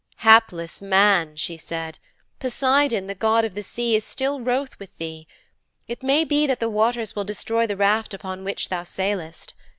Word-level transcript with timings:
'Hapless 0.21 0.81
man,' 0.81 1.35
she 1.35 1.57
said, 1.57 1.99
'Poseidon, 2.39 3.05
the 3.05 3.13
god 3.13 3.45
of 3.45 3.53
the 3.53 3.61
sea, 3.61 3.95
is 3.95 4.03
still 4.03 4.39
wroth 4.41 4.79
with 4.79 4.97
thee. 4.97 5.27
It 5.87 6.01
may 6.01 6.23
be 6.23 6.47
that 6.47 6.59
the 6.59 6.69
waters 6.71 7.15
will 7.15 7.23
destroy 7.23 7.67
the 7.67 7.77
raft 7.77 8.11
upon 8.15 8.43
which 8.43 8.69
thou 8.69 8.81
sailest. 8.81 9.53